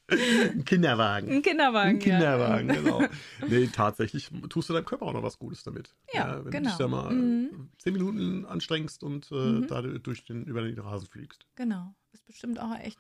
ein 0.08 0.64
Kinderwagen. 0.64 1.30
Ein 1.30 1.42
Kinderwagen. 1.42 1.90
Ein 1.90 1.98
Kinderwagen, 2.00 2.68
genau. 2.68 3.02
Nee, 3.48 3.68
tatsächlich 3.68 4.28
tust 4.48 4.68
du 4.68 4.72
deinem 4.72 4.84
Körper 4.84 5.06
auch 5.06 5.12
noch 5.12 5.22
was 5.22 5.38
Gutes 5.38 5.62
damit. 5.62 5.94
Ja, 6.12 6.44
wenn 6.44 6.50
genau. 6.50 6.64
du 6.64 6.68
dich 6.68 6.78
da 6.78 6.88
mal 6.88 7.12
Mhm. 7.12 7.70
zehn 7.78 7.92
Minuten 7.92 8.44
anstrengst 8.46 9.02
und 9.02 9.30
äh, 9.30 9.34
Mhm. 9.34 9.66
da 9.68 9.82
durch 9.82 10.24
den, 10.24 10.44
über 10.44 10.62
den 10.62 10.78
Rasen 10.78 11.08
fliegst. 11.08 11.42
Ja, 11.58 11.64
genau. 11.64 11.94
Ist 12.12 12.26
bestimmt 12.26 12.60
auch 12.60 12.76
echt 12.78 12.98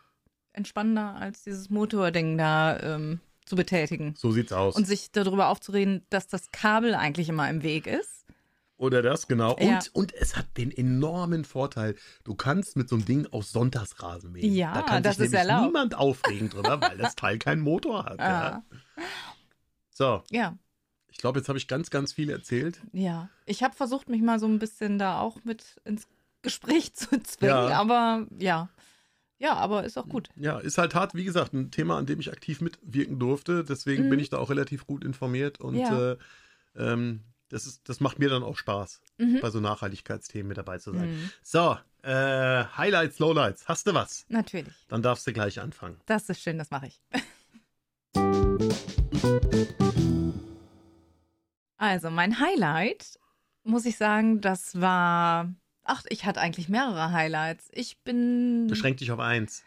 entspannender, 0.52 1.14
als 1.16 1.42
dieses 1.44 1.68
Motording 1.70 2.38
da 2.38 2.78
ähm, 2.80 3.20
zu 3.44 3.56
betätigen. 3.56 4.14
So 4.16 4.30
sieht's 4.30 4.52
aus. 4.52 4.76
Und 4.76 4.86
sich 4.86 5.10
darüber 5.10 5.48
aufzureden, 5.48 6.04
dass 6.10 6.28
das 6.28 6.50
Kabel 6.52 6.94
eigentlich 6.94 7.28
immer 7.28 7.48
im 7.50 7.62
Weg 7.64 7.86
ist. 7.88 8.19
Oder 8.80 9.02
das, 9.02 9.28
genau. 9.28 9.52
Und, 9.56 9.62
Ja. 9.62 9.78
und 9.92 10.14
es 10.14 10.36
hat 10.36 10.46
den 10.56 10.70
enormen 10.70 11.44
Vorteil, 11.44 11.96
du 12.24 12.34
kannst 12.34 12.76
mit 12.76 12.88
so 12.88 12.96
einem 12.96 13.04
Ding 13.04 13.26
auch 13.30 13.42
Sonntagsrasen 13.42 14.32
mähen. 14.32 14.54
Ja, 14.54 14.72
da 14.72 14.82
kann 14.82 15.02
das 15.02 15.16
sich 15.16 15.26
ist 15.26 15.32
nämlich 15.32 15.48
erlaubt. 15.50 15.66
niemand 15.66 15.94
aufregen 15.94 16.48
drüber, 16.48 16.80
weil 16.80 16.96
das 16.96 17.14
Teil 17.14 17.38
keinen 17.38 17.60
Motor 17.60 18.04
hat. 18.06 18.18
Ja. 18.18 18.62
Ah. 18.96 19.02
So, 19.90 20.22
Ja, 20.30 20.56
ich 21.08 21.18
glaube, 21.18 21.38
jetzt 21.40 21.48
habe 21.48 21.58
ich 21.58 21.68
ganz, 21.68 21.90
ganz 21.90 22.12
viel 22.14 22.30
erzählt. 22.30 22.80
ja. 22.92 23.28
Ich 23.44 23.62
habe 23.62 23.74
versucht, 23.74 24.08
mich 24.08 24.22
mal 24.22 24.38
so 24.38 24.46
ein 24.46 24.58
bisschen 24.58 24.98
da 24.98 25.20
auch 25.20 25.44
mit 25.44 25.78
ins 25.84 26.06
Gespräch 26.40 26.94
zu 26.94 27.22
zwingen, 27.22 27.54
Ja. 27.54 27.78
aber 27.80 28.26
ja. 28.38 28.70
Ja, 29.38 29.54
aber 29.56 29.84
ist 29.84 29.98
auch 29.98 30.08
gut. 30.08 30.28
Ja, 30.36 30.58
ist 30.58 30.78
halt 30.78 30.94
hart, 30.94 31.14
wie 31.14 31.24
gesagt, 31.24 31.52
ein 31.54 31.70
Thema, 31.70 31.96
an 31.98 32.06
dem 32.06 32.20
ich 32.20 32.30
aktiv 32.32 32.60
mitwirken 32.62 33.18
durfte. 33.18 33.64
Deswegen 33.64 34.04
Mhm. 34.06 34.10
bin 34.10 34.20
ich 34.20 34.28
da 34.30 34.38
auch 34.38 34.50
relativ 34.50 34.86
gut 34.86 35.02
informiert 35.04 35.60
und 35.60 35.74
Ja. 35.76 36.12
äh, 36.12 36.16
ähm, 36.76 37.24
das, 37.50 37.66
ist, 37.66 37.88
das 37.88 38.00
macht 38.00 38.18
mir 38.18 38.30
dann 38.30 38.42
auch 38.42 38.56
Spaß, 38.56 39.00
Mhm. 39.18 39.40
bei 39.42 39.50
so 39.50 39.60
Nachhaltigkeitsthemen 39.60 40.48
mit 40.48 40.56
dabei 40.58 40.78
zu 40.78 40.92
sein. 40.92 41.10
Mhm. 41.10 41.30
So, 41.42 41.76
äh, 42.02 42.64
Highlights, 42.76 43.18
Lowlights. 43.18 43.68
Hast 43.68 43.86
du 43.86 43.92
was? 43.94 44.24
Natürlich. 44.28 44.72
Dann 44.88 45.02
darfst 45.02 45.26
du 45.26 45.32
gleich 45.32 45.60
anfangen. 45.60 46.00
Das 46.06 46.28
ist 46.30 46.40
schön, 46.40 46.56
das 46.58 46.70
mache 46.70 46.86
ich. 46.86 47.02
Also, 51.76 52.10
mein 52.10 52.38
Highlight, 52.38 53.18
muss 53.64 53.86
ich 53.86 53.96
sagen, 53.96 54.40
das 54.40 54.80
war. 54.80 55.52
Ach, 55.82 56.02
ich 56.10 56.26
hatte 56.26 56.40
eigentlich 56.40 56.68
mehrere 56.68 57.12
Highlights. 57.12 57.68
Ich 57.72 57.98
bin. 58.02 58.66
Beschränk 58.68 58.98
dich 58.98 59.10
auf 59.12 59.18
eins. 59.18 59.64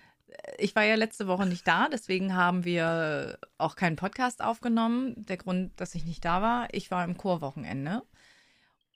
Ich 0.57 0.75
war 0.75 0.83
ja 0.83 0.95
letzte 0.95 1.27
Woche 1.27 1.45
nicht 1.45 1.67
da, 1.67 1.89
deswegen 1.89 2.35
haben 2.35 2.65
wir 2.65 3.37
auch 3.57 3.75
keinen 3.75 3.95
Podcast 3.95 4.43
aufgenommen. 4.43 5.25
Der 5.25 5.37
Grund, 5.37 5.79
dass 5.79 5.95
ich 5.95 6.05
nicht 6.05 6.23
da 6.25 6.41
war, 6.41 6.67
ich 6.71 6.91
war 6.91 7.03
im 7.03 7.17
Chorwochenende. 7.17 8.03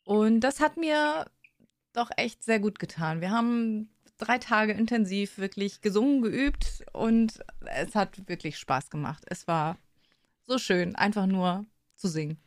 Und 0.05 0.41
das 0.41 0.59
hat 0.59 0.77
mir 0.77 1.25
doch 1.93 2.09
echt 2.15 2.43
sehr 2.43 2.59
gut 2.59 2.79
getan. 2.79 3.21
Wir 3.21 3.31
haben 3.31 3.89
drei 4.17 4.37
Tage 4.37 4.73
intensiv 4.73 5.37
wirklich 5.37 5.81
gesungen, 5.81 6.21
geübt 6.21 6.83
und 6.93 7.39
es 7.65 7.95
hat 7.95 8.27
wirklich 8.27 8.57
Spaß 8.57 8.89
gemacht. 8.89 9.23
Es 9.27 9.47
war 9.47 9.77
so 10.45 10.57
schön, 10.57 10.95
einfach 10.95 11.25
nur 11.25 11.65
zu 11.95 12.07
singen. 12.07 12.37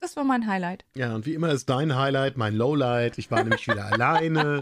Das 0.00 0.16
war 0.16 0.24
mein 0.24 0.46
Highlight. 0.46 0.86
Ja, 0.94 1.14
und 1.14 1.26
wie 1.26 1.34
immer 1.34 1.50
ist 1.50 1.68
dein 1.68 1.94
Highlight 1.94 2.38
mein 2.38 2.54
Lowlight. 2.54 3.18
Ich 3.18 3.30
war 3.30 3.42
nämlich 3.42 3.68
wieder 3.68 3.84
alleine. 3.92 4.60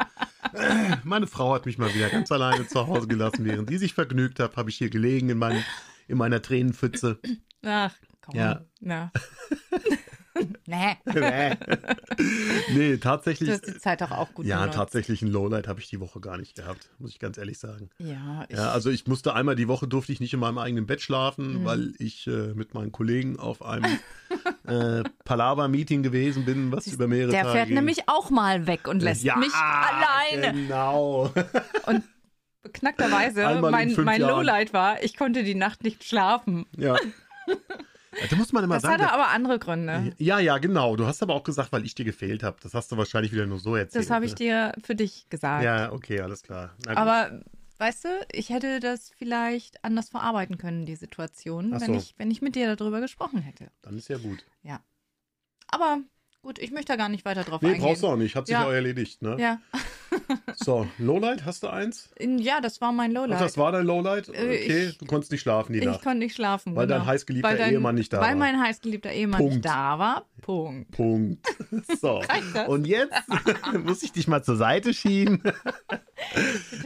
Meine 1.05 1.29
Frau 1.29 1.55
hat 1.55 1.65
mich 1.65 1.79
mal 1.79 1.95
wieder 1.95 2.09
ganz 2.11 2.33
alleine 2.33 2.67
zu 2.67 2.89
Hause 2.89 3.07
gelassen, 3.07 3.45
während 3.45 3.71
die 3.71 3.79
sich 3.79 3.95
vergnügt 3.95 4.41
hat, 4.41 4.57
habe 4.57 4.71
ich 4.71 4.77
hier 4.77 4.91
gelegen 4.91 5.31
in, 5.31 5.39
meinem, 5.39 5.63
in 6.09 6.19
meiner 6.19 6.43
Tränenpfütze. 6.43 7.21
Ach, 7.65 7.95
komm. 8.21 8.35
Ja. 8.35 8.65
ja. 8.81 9.13
nee. 10.69 10.97
nee. 11.15 11.57
nee, 12.75 12.97
tatsächlich. 12.99 13.49
Du 13.49 13.55
hast 13.55 13.67
die 13.67 13.79
Zeit 13.79 14.03
auch, 14.03 14.11
auch 14.11 14.33
gut 14.35 14.47
Ja, 14.47 14.59
benutzt. 14.61 14.77
tatsächlich 14.77 15.23
ein 15.23 15.29
Lowlight 15.29 15.67
habe 15.69 15.81
ich 15.81 15.89
die 15.89 16.01
Woche 16.01 16.21
gar 16.21 16.39
nicht 16.39 16.55
gehabt, 16.57 16.91
muss 16.99 17.11
ich 17.11 17.19
ganz 17.19 17.39
ehrlich 17.39 17.59
sagen. 17.59 17.91
Ja, 17.99 18.45
ich, 18.49 18.57
Ja, 18.57 18.71
also 18.71 18.91
ich 18.91 19.07
musste 19.07 19.35
einmal 19.35 19.57
die 19.57 19.69
Woche 19.69 19.89
durfte 19.89 20.13
ich 20.13 20.21
nicht 20.21 20.35
in 20.35 20.41
meinem 20.41 20.59
eigenen 20.59 20.87
Bett 20.87 21.01
schlafen, 21.01 21.61
Mhm. 21.61 21.65
weil 21.65 21.93
ich 21.99 22.27
äh, 22.27 22.53
mit 22.55 22.75
meinen 22.75 22.93
Kollegen 22.93 23.39
auf 23.39 23.63
einem 23.65 23.99
äh, 24.67 25.03
Palaver-Meeting 25.25 26.03
gewesen 26.03 26.45
bin, 26.45 26.71
was 26.73 26.87
über 26.87 27.09
mehrere 27.09 27.31
der 27.33 27.43
Tage 27.43 27.53
fährt 27.55 27.67
ging. 27.69 27.75
nämlich 27.77 28.09
auch 28.09 28.31
mal 28.31 28.67
weg 28.67 28.87
und 28.89 29.03
lässt 29.03 29.25
ja, 29.25 29.37
mich 29.37 29.53
alleine. 29.55 30.53
Genau. 30.53 31.33
Und 31.87 32.05
in 32.65 33.61
mein, 33.61 33.95
mein. 34.05 34.21
Lowlight 34.21 34.73
war, 34.75 35.03
ich 35.03 35.17
konnte 35.17 35.43
die 35.43 35.55
Nacht 35.55 35.83
nicht 35.85 36.05
schlafen. 36.05 36.67
ja. 36.77 36.97
Ja, 38.21 38.27
Da 38.31 38.37
muss 38.37 38.53
man 38.53 38.65
immer 38.65 38.75
Das 38.75 38.83
sagen. 38.83 39.03
hatte 39.03 39.13
aber 39.13 39.29
andere 39.29 39.59
Gründe. 39.59 40.13
ja, 40.19 40.39
ja, 40.39 40.59
genau. 40.59 40.97
Du 40.97 41.07
hast 41.07 41.23
aber 41.23 41.35
auch 41.35 41.45
gesagt, 41.45 41.73
weil 41.73 41.85
ich 41.85 41.95
dir 41.95 42.05
gefehlt 42.05 42.43
habe. 42.43 42.57
Das 42.63 42.75
hast 42.75 42.91
du 42.93 42.97
wahrscheinlich 42.97 43.33
wieder 43.33 43.47
nur 43.47 43.59
so 43.59 43.77
erzählt. 43.77 44.05
Das 44.05 44.11
habe 44.11 44.25
ich 44.25 44.33
ne? 44.33 44.37
dir 44.37 44.73
für 44.85 44.95
dich 44.95 45.29
gesagt. 45.31 45.65
Ja, 45.65 45.93
okay, 45.93 46.21
alles 46.21 46.43
klar. 46.43 46.75
Aber 46.87 47.43
weißt 47.79 48.05
du, 48.07 48.09
ich 48.33 48.51
hätte 48.51 48.81
das 48.81 49.11
vielleicht 49.17 49.85
anders 49.85 50.09
verarbeiten 50.09 50.59
können, 50.59 50.85
die 50.87 50.97
Situation, 50.97 51.73
Ach 51.75 51.81
wenn, 51.81 51.93
so. 51.95 51.99
ich, 51.99 52.15
wenn 52.19 52.31
ich 52.31 52.43
mit 52.43 52.55
dir 52.57 52.75
darüber 52.75 53.01
gesprochen 53.01 53.41
hätte. 53.41 53.71
Dann 53.83 53.97
ist 53.97 54.09
ja 54.09 54.19
gut. 54.19 54.45
Aber 55.71 55.99
gut, 56.41 56.59
ich 56.59 56.71
möchte 56.71 56.93
da 56.93 56.97
gar 56.97 57.09
nicht 57.11 57.25
weiter 57.27 57.45
drauf 57.45 57.61
Nee, 57.61 57.69
eingehen. 57.69 57.83
brauchst 57.85 58.03
du 58.03 58.07
auch 58.09 58.17
nicht. 58.17 58.35
Hat 58.37 58.47
sich 58.47 58.55
Ja. 58.55 58.67
auch 58.67 58.71
erledigt, 58.73 59.21
ne? 59.23 59.37
Ja. 59.39 59.61
So, 60.57 60.87
Lowlight, 60.99 61.45
hast 61.45 61.63
du 61.63 61.69
eins? 61.69 62.11
ja, 62.19 62.61
das 62.61 62.81
war 62.81 62.93
mein 62.93 63.11
Ach, 63.17 63.23
Lowlight. 63.23 63.41
das 63.41 63.57
war 63.59 63.73
dein 63.73 63.87
Lowlight? 63.87 64.29
Äh, 64.29 64.33
Okay, 64.33 64.87
ich- 64.89 64.99
du 64.99 65.07
konntest 65.07 65.31
nicht 65.33 65.41
schlafen 65.43 65.73
die 65.73 65.79
ich 65.81 65.85
Nacht. 65.85 66.03
konnte 66.03 66.19
nicht 66.19 66.35
schlafen. 66.35 66.75
Weil 66.77 66.87
dein 66.87 67.01
genau. 67.01 67.11
heißgeliebter 67.11 67.49
Weil 67.49 67.59
dein- 67.59 67.73
Ehemann 67.73 67.95
nicht 67.95 68.13
da 68.13 68.21
Weil 68.21 68.31
war. 68.31 68.37
mein 68.37 68.61
heißgeliebter 68.61 69.13
Ehemann 69.13 69.39
Punkt. 69.39 69.55
nicht 69.55 69.65
da 69.67 69.99
war. 69.99 70.27
Punkt. 70.43 70.91
Punkt. 70.93 71.47
So. 72.01 72.23
Und 72.67 72.87
jetzt 72.87 73.13
muss 73.85 74.03
ich 74.03 74.13
dich 74.13 74.27
mal 74.29 74.43
zur 74.43 74.57
Seite 74.57 74.93
schieben. 74.95 75.43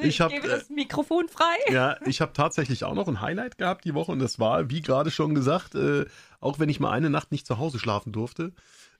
Ich 0.03 0.21
hab, 0.21 0.31
gebe 0.31 0.47
äh, 0.47 0.51
das 0.51 0.69
Mikrofon 0.69 1.27
frei. 1.29 1.55
Ja, 1.73 1.97
ich 2.07 2.21
habe 2.21 2.33
tatsächlich 2.35 2.85
auch 2.85 2.95
noch 2.95 3.09
ein 3.09 3.21
Highlight 3.23 3.57
gehabt 3.59 3.85
die 3.85 3.95
Woche 3.95 4.13
und 4.13 4.19
das 4.19 4.39
war, 4.39 4.69
wie 4.71 4.83
gerade 4.83 5.11
schon 5.11 5.35
gesagt, 5.35 5.75
äh, 5.75 6.05
auch 6.41 6.59
wenn 6.59 6.69
ich 6.69 6.81
mal 6.81 6.91
eine 6.91 7.09
Nacht 7.11 7.33
nicht 7.33 7.47
zu 7.47 7.57
Hause 7.59 7.79
schlafen 7.79 8.13
durfte, 8.13 8.53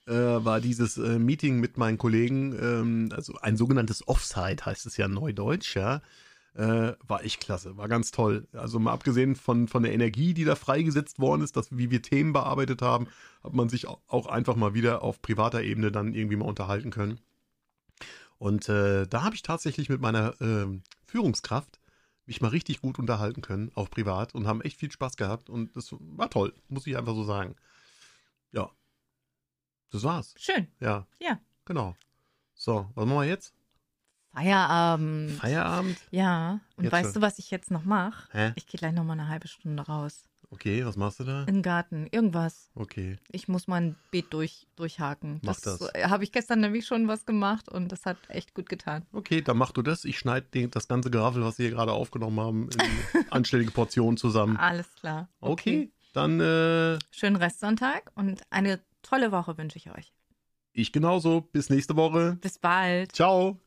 äh, 0.07 0.13
war 0.13 0.61
dieses 0.61 0.99
äh, 0.99 1.19
Meeting 1.19 1.61
mit 1.61 1.77
meinen 1.79 1.99
Kollegen, 1.99 2.57
ähm, 2.61 3.09
also 3.13 3.35
ein 3.41 3.57
sogenanntes 3.57 4.07
Offside 4.09 4.65
heißt 4.65 4.87
es 4.87 4.97
ja 4.97 5.09
neudeutsch, 5.09 5.77
ja. 5.77 6.03
Äh, 6.55 6.93
war 7.09 7.25
echt 7.25 7.41
klasse, 7.41 7.79
war 7.79 7.89
ganz 7.89 8.11
toll. 8.11 8.47
Also 8.53 8.79
mal 8.79 8.93
abgesehen 8.93 9.37
von, 9.37 9.69
von 9.69 9.83
der 9.83 9.95
Energie, 9.95 10.35
die 10.35 10.45
da 10.45 10.55
freigesetzt 10.55 11.19
worden 11.19 11.41
ist, 11.41 11.57
dass, 11.57 11.75
wie 11.79 11.91
wir 11.91 12.03
Themen 12.03 12.35
bearbeitet 12.35 12.83
haben, 12.83 13.07
hat 13.43 13.55
man 13.55 13.71
sich 13.71 13.89
au- 13.89 14.03
auch 14.07 14.27
einfach 14.27 14.55
mal 14.55 14.75
wieder 14.75 15.03
auf 15.03 15.23
privater 15.23 15.63
Ebene 15.63 15.91
dann 15.91 16.13
irgendwie 16.13 16.37
mal 16.37 16.45
unterhalten 16.45 16.91
können. 16.91 17.21
Und 18.39 18.69
äh, 18.69 19.07
da 19.07 19.23
habe 19.23 19.35
ich 19.35 19.43
tatsächlich 19.43 19.89
mit 19.89 20.01
meiner 20.01 20.35
ähm, 20.41 20.83
Führungskraft 21.07 21.81
mich 22.27 22.41
mal 22.41 22.49
richtig 22.49 22.81
gut 22.81 22.99
unterhalten 22.99 23.41
können, 23.41 23.71
auch 23.75 23.89
privat, 23.89 24.35
und 24.35 24.47
haben 24.47 24.61
echt 24.61 24.79
viel 24.79 24.93
Spaß 24.93 25.17
gehabt. 25.17 25.49
Und 25.49 25.75
das 25.77 25.95
war 26.01 26.29
toll, 26.29 26.53
muss 26.69 26.87
ich 26.87 26.97
einfach 26.97 27.15
so 27.15 27.25
sagen. 27.25 27.57
Ja. 28.53 28.71
Das 29.93 30.03
war's. 30.05 30.35
Schön. 30.39 30.67
Ja. 30.81 31.07
Ja. 31.21 31.39
Genau. 31.67 31.95
So, 32.55 32.89
was 32.95 33.05
machen 33.07 33.19
wir 33.19 33.25
jetzt? 33.29 33.55
Feierabend. 34.35 35.33
Feierabend? 35.33 35.99
Ja. 36.11 36.61
Und 36.77 36.85
Jetzt 36.85 36.93
weißt 36.93 37.13
schon. 37.13 37.21
du, 37.21 37.21
was 37.27 37.39
ich 37.39 37.51
jetzt 37.51 37.71
noch 37.71 37.85
mache? 37.85 38.53
Ich 38.57 38.67
gehe 38.67 38.79
gleich 38.79 38.93
noch 38.93 39.05
mal 39.05 39.13
eine 39.13 39.29
halbe 39.29 39.49
Stunde 39.49 39.83
raus. 39.83 40.25
Okay, 40.51 40.85
was 40.85 40.97
machst 40.97 41.21
du 41.21 41.25
da? 41.25 41.41
In 41.45 41.57
den 41.57 41.63
Garten. 41.63 42.07
Irgendwas. 42.11 42.71
Okay. 42.75 43.19
Ich 43.31 43.49
muss 43.49 43.69
mein 43.69 43.97
Beet 44.11 44.33
durch, 44.35 44.67
durchhaken. 44.77 45.41
Mach 45.43 45.59
das. 45.61 45.81
äh, 45.95 46.05
habe 46.09 46.25
ich 46.25 46.33
gestern 46.33 46.61
nämlich 46.61 46.87
schon 46.87 47.09
was 47.09 47.25
gemacht 47.25 47.69
und 47.71 47.91
das 47.91 48.05
hat 48.05 48.19
echt 48.29 48.55
gut 48.55 48.69
getan. 48.69 49.07
Okay, 49.13 49.41
dann 49.41 49.57
mach 49.57 49.73
du 49.73 49.81
das. 49.83 50.05
Ich 50.05 50.19
schneide 50.19 50.69
das 50.69 50.89
ganze 50.89 51.11
Gravel, 51.11 51.43
was 51.43 51.59
wir 51.59 51.67
hier 51.69 51.75
gerade 51.77 51.93
aufgenommen 51.93 52.39
haben, 52.41 52.69
in 52.71 53.27
anständige 53.31 53.71
Portionen 53.73 54.17
zusammen. 54.19 54.57
Alles 54.59 54.93
klar. 54.95 55.29
Okay, 55.41 55.91
dann 56.13 56.39
äh, 56.41 56.99
Schönen 57.11 57.37
Restsonntag 57.37 58.11
und 58.15 58.43
eine 58.51 58.81
tolle 59.03 59.33
Woche 59.33 59.59
wünsche 59.59 59.79
ich 59.79 59.91
euch. 59.91 60.13
ich 60.73 60.93
genauso. 60.93 61.41
Bis 61.41 61.71
nächste 61.71 61.97
Woche. 61.97 62.39
Bis 62.41 62.59
bald. 62.59 63.13
Ciao. 63.15 63.61